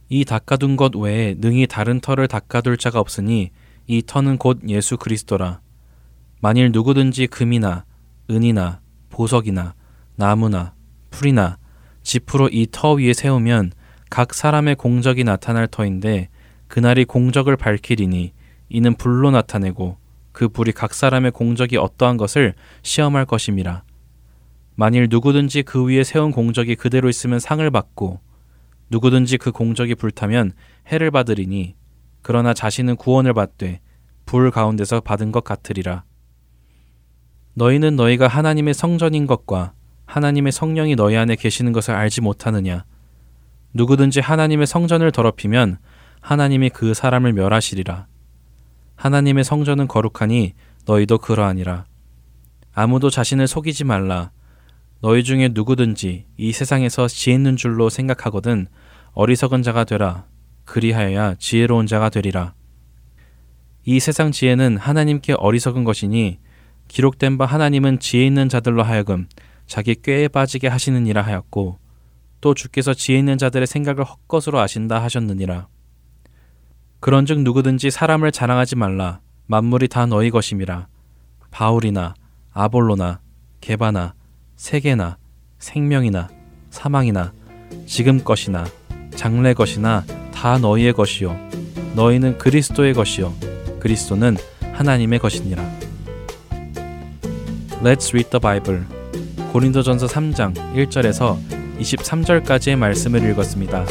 [0.09, 3.51] 이 닦아둔 것 외에 능히 다른 터를 닦아둘 자가 없으니
[3.87, 5.61] 이 터는 곧 예수 그리스도라.
[6.41, 7.85] 만일 누구든지 금이나
[8.31, 8.81] 은이나
[9.11, 9.75] 보석이나
[10.17, 10.75] 나무나
[11.11, 11.59] 풀이나
[12.03, 13.73] 지프로 이 터 위에 세우면
[14.09, 16.29] 각 사람의 공적이 나타날 터인데
[16.75, 18.33] 그날이 공적을 밝히리니
[18.69, 19.97] 이는 불로 나타내고
[20.33, 23.85] 그 불이 각 사람의 공적이 어떠한 것을 시험할 것임이라.
[24.75, 28.19] 만일 누구든지 그 위에 세운 공적이 그대로 있으면 상을 받고
[28.91, 30.51] 누구든지 그 공적이 불타면
[30.89, 31.77] 해를 받으리니
[32.23, 33.79] 그러나 자신은 구원을 받되
[34.27, 36.03] 불 가운데서 받은 것 같으리라.
[37.55, 39.75] 너희는 너희가 하나님의 성전인 것과
[40.07, 42.85] 하나님의 성령이 너희 안에 계시는 것을 알지 못하느냐?
[43.75, 45.79] 누구든지 하나님의 성전을 더럽히면
[46.25, 48.07] 하나님이 그 사람을 멸하시리라.
[48.97, 50.55] 하나님의 성전은 거룩하니
[50.87, 51.85] 너희도 그러하니라.
[52.73, 54.31] 아무도 자신을 속이지 말라.
[55.03, 58.69] 너희 중에 누구든지 이 세상에서 지혜 있는 줄로 생각하거든
[59.13, 60.25] 어리석은 자가 되라.
[60.65, 62.55] 그리하여야 지혜로운 자가 되리라.
[63.85, 66.39] 이 세상 지혜는 하나님께 어리석은 것이니
[66.89, 69.29] 기록된 바 하나님은 지혜 있는 자들로 하여금
[69.67, 71.79] 자기 꾀에 빠지게 하시느니라 하였고
[72.41, 75.69] 또 주께서 지혜 있는 자들의 생각을 헛것으로 아신다 하셨느니라.
[77.05, 79.21] 그런즉 누구든지 사람을 자랑하지 말라.
[79.45, 80.87] 만물이 다 너희 것임이라.
[81.51, 82.15] 바울이나
[82.55, 83.21] 아볼로나
[83.61, 84.15] 게바나
[84.57, 85.19] 세계나
[85.59, 86.31] 생명이나
[86.71, 87.35] 사망이나
[87.85, 88.65] 지금 것이나
[89.17, 90.03] 장래 것이나
[90.33, 91.39] 다 너희의 것이요
[91.95, 93.35] 너희는 그리스도의 것이요
[93.81, 94.39] 그리스도는
[94.73, 95.63] 하나님의 것이니라.
[97.83, 98.83] Let's read the Bible.
[99.53, 101.37] 고린도전서 3장 1절에서
[101.81, 103.85] 23절까지의 말씀을 읽었습니다.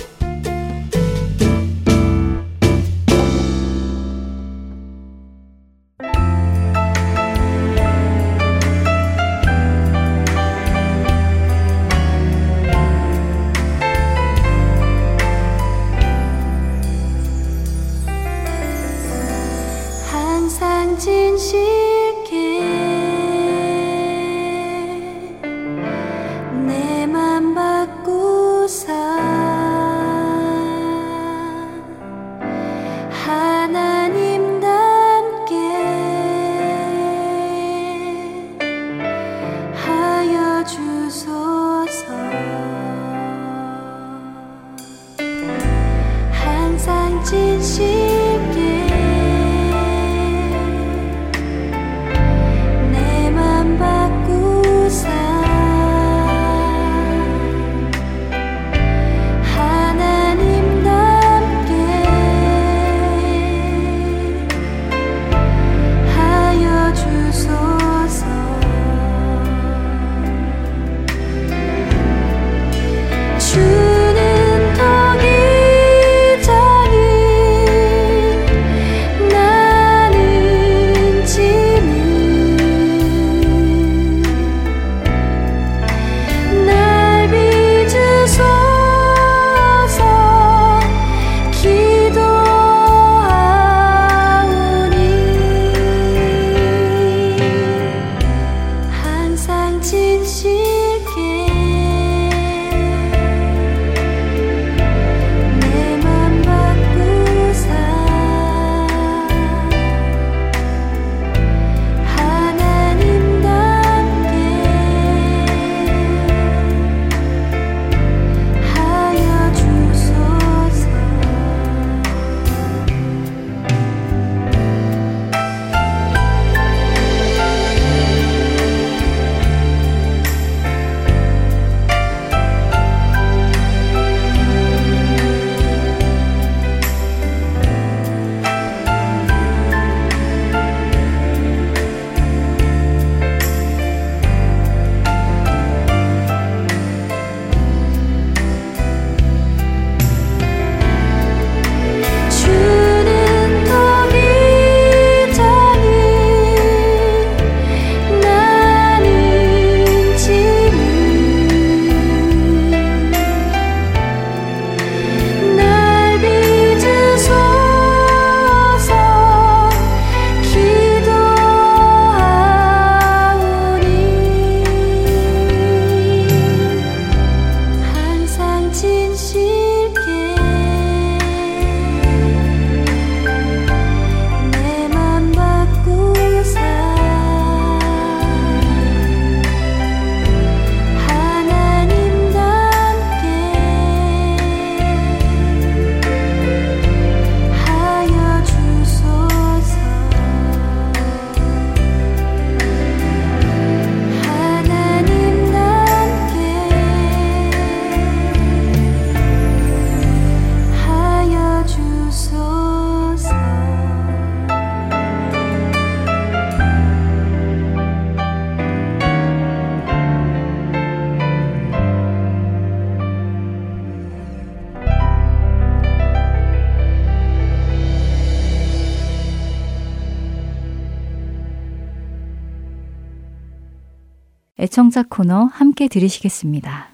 [234.93, 236.89] 애청자 코너 함께 들으시겠습니다.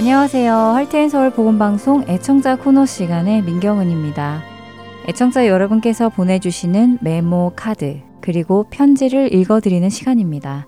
[0.00, 0.52] 안녕하세요.
[0.52, 4.42] 할테인 서울 보건방송 애청자 코너 시간의 민경은입니다.
[5.06, 10.66] 애청자 여러분께서 보내주시는 메모 카드, 그리고 편지를 읽어드리는 시간입니다.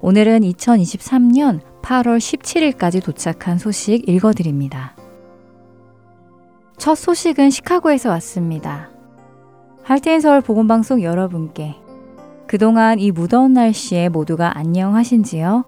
[0.00, 4.96] 오늘은 2023년 8월 17일까지 도착한 소식 읽어드립니다.
[6.76, 8.97] 첫 소식은 시카고에서 왔습니다.
[9.88, 11.74] 할테인 서울 보건방송 여러분께
[12.46, 15.64] 그동안 이 무더운 날씨에 모두가 안녕하신지요?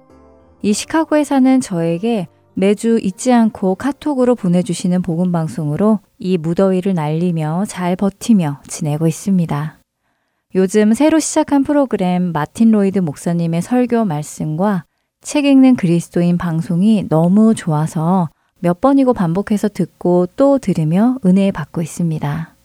[0.61, 8.61] 이 시카고에 사는 저에게 매주 잊지 않고 카톡으로 보내주시는 복음방송으로 이 무더위를 날리며 잘 버티며
[8.67, 9.79] 지내고 있습니다.
[10.55, 14.85] 요즘 새로 시작한 프로그램 마틴 로이드 목사님의 설교 말씀과
[15.23, 22.60] 책 읽는 그리스도인 방송이 너무 좋아서 몇 번이고 반복해서 듣고 또 들으며 은혜 받고 있습니다.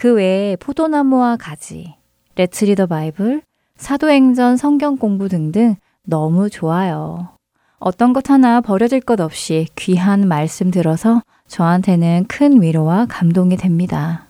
[0.00, 1.94] 그 외에 포도나무와 가지,
[2.34, 3.42] Let's Read the Bible,
[3.76, 5.76] 사도행전 성경 공부 등등
[6.06, 7.36] 너무 좋아요.
[7.78, 14.28] 어떤 것 하나 버려질 것 없이 귀한 말씀 들어서 저한테는 큰 위로와 감동이 됩니다.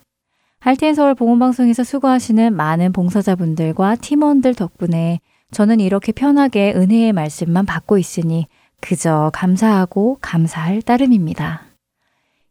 [0.59, 5.21] Heart and Soul 복음방송에서 수고하시는 많은 봉사자분들과 팀원들 덕분에
[5.53, 8.49] 저는 이렇게 편하게 은혜의 말씀만 받고 있으니
[8.81, 11.70] 그저 감사하고 감사할 따름입니다.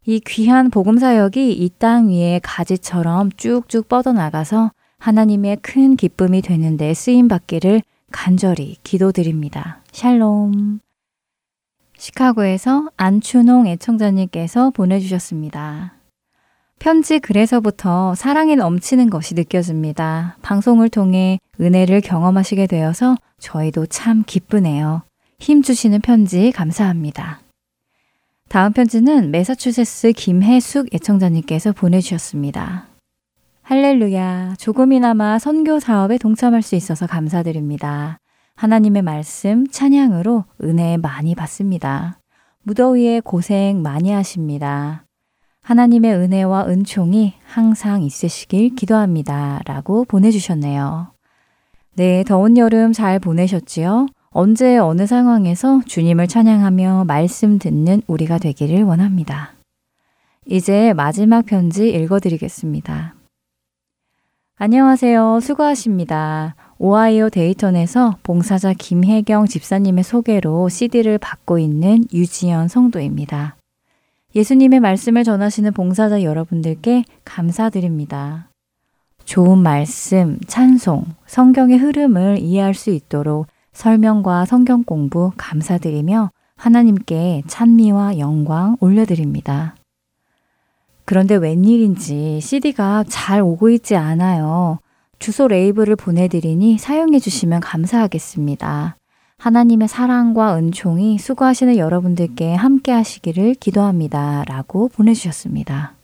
[0.06, 7.28] 이 귀한 복음 사역이 이 땅 위에 가지처럼 쭉쭉 뻗어나가서 하나님의 큰 기쁨이 되는데 쓰임
[7.28, 9.82] 받기를 간절히 기도드립니다.
[9.92, 10.80] 샬롬.
[11.96, 15.94] 시카고에서 안춘홍 애청자님께서 보내주셨습니다.
[16.78, 20.38] 편지 글에서부터 사랑이 넘치는 것이 느껴집니다.
[20.40, 25.02] 방송을 통해 은혜를 경험하시게 되어서 저희도 참 기쁘네요.
[25.38, 27.39] 힘 주시는 편지 감사합니다.
[28.50, 32.88] 다음 편지는 메사추세츠 김혜숙 애청자님께서 보내주셨습니다.
[33.62, 34.56] 할렐루야.
[34.58, 38.18] 조금이나마 선교 사업에 동참할 수 있어서 감사드립니다.
[38.56, 42.18] 하나님의 말씀, 찬양으로 은혜 많이 받습니다.
[42.64, 45.04] 무더위에 고생 많이 하십니다.
[45.62, 49.60] 하나님의 은혜와 은총이 항상 있으시길 기도합니다.
[49.64, 51.12] 라고 보내주셨네요.
[51.94, 54.06] 네, 더운 여름 잘 보내셨지요?
[54.32, 59.54] 언제 어느 상황에서 주님을 찬양하며 말씀 듣는 우리가 되기를 원합니다.
[60.46, 63.16] 이제 마지막 편지 읽어드리겠습니다.
[64.54, 65.40] 안녕하세요.
[65.40, 66.54] 수고하십니다.
[66.78, 73.56] 오하이오 데이턴에서 봉사자 김혜경 집사님의 소개로 CD를 받고 있는 유지연 성도입니다.
[74.36, 78.48] 예수님의 말씀을 전하시는 봉사자 여러분들께 감사드립니다.
[79.24, 88.76] 좋은 말씀, 찬송, 성경의 흐름을 이해할 수 있도록 설명과 성경 공부 감사드리며 하나님께 찬미와 영광
[88.80, 89.76] 올려드립니다.
[91.04, 94.78] 그런데 웬일인지 CD가 잘 오고 있지 않아요.
[95.18, 98.96] 주소 레이블을 보내드리니 사용해 주시면 감사하겠습니다.
[99.38, 104.44] 하나님의 사랑과 은총이 수고하시는 여러분들께 함께 하시기를 기도합니다.
[104.46, 105.94] 라고 보내주셨습니다.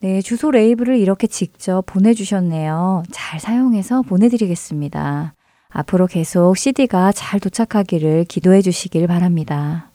[0.00, 3.04] 네, 주소 레이블을 이렇게 직접 보내주셨네요.
[3.10, 5.34] 잘 사용해서 보내드리겠습니다.
[5.72, 9.90] 앞으로 계속 CD가 잘 도착하기를 기도해 주시길 바랍니다.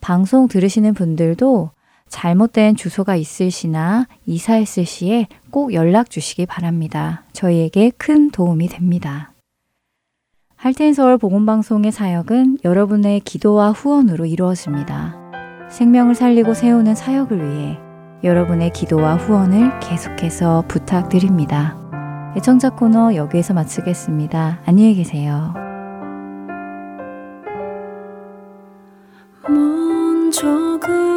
[0.00, 1.70] 방송 들으시는 분들도
[2.08, 7.24] 잘못된 주소가 있으시나 이사했을 시에 꼭 연락 주시기 바랍니다.
[7.32, 9.32] 저희에게 큰 도움이 됩니다.
[10.56, 15.16] 할텐 서울 복음방송의 사역은 여러분의 기도와 후원으로 이루어집니다.
[15.70, 17.78] 생명을 살리고 세우는 사역을 위해
[18.24, 21.87] 여러분의 기도와 후원을 계속해서 부탁드립니다.
[22.36, 24.60] 애청자 코너 여기에서 마치겠습니다.
[24.66, 25.54] 안녕히 계세요.
[29.48, 31.07] 먼저 그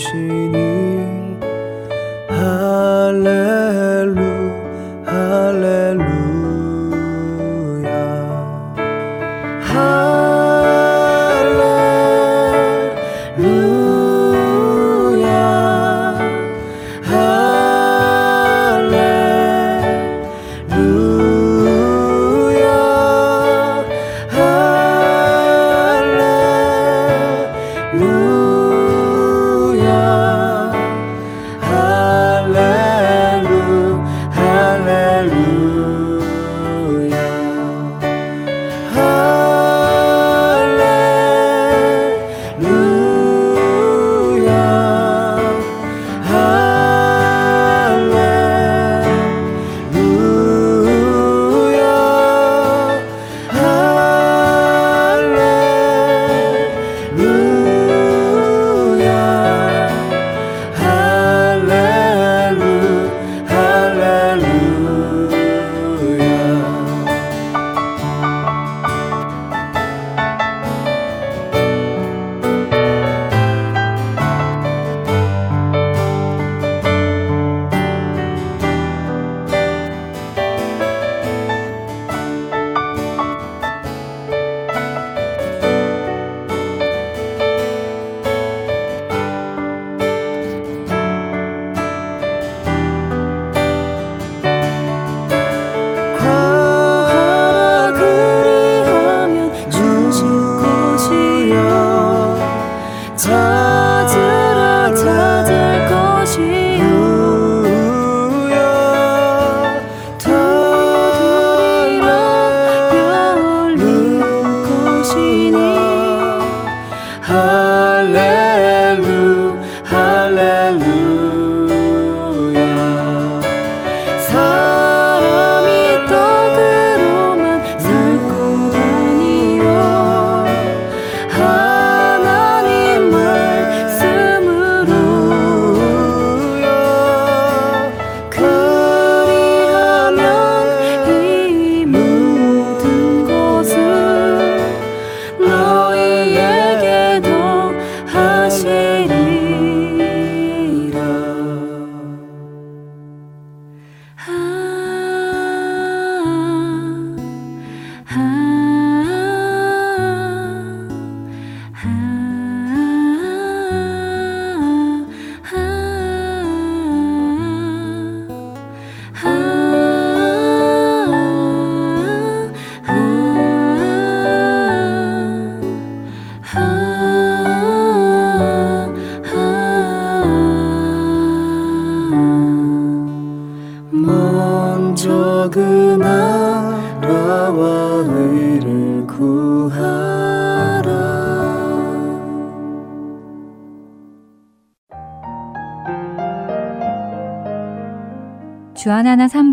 [0.00, 0.59] 是你